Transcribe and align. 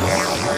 Wow. 0.00 0.49